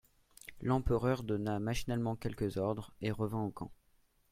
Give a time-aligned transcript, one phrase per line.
[0.61, 3.69] L'empereur donna machinalement quelques ordres, et revint au camp.